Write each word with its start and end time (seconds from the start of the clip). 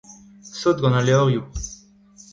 sot 0.59 0.77
gant 0.81 0.97
al 0.99 1.05
levrioù 1.07 1.45